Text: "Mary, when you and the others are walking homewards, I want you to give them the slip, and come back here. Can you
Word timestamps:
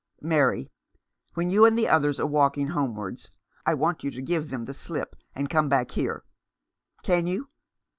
"Mary, 0.33 0.71
when 1.35 1.51
you 1.51 1.63
and 1.63 1.77
the 1.77 1.87
others 1.87 2.19
are 2.19 2.25
walking 2.25 2.69
homewards, 2.69 3.29
I 3.67 3.75
want 3.75 4.03
you 4.03 4.09
to 4.09 4.21
give 4.23 4.49
them 4.49 4.65
the 4.65 4.73
slip, 4.73 5.15
and 5.35 5.47
come 5.47 5.69
back 5.69 5.91
here. 5.91 6.23
Can 7.03 7.27
you 7.27 7.49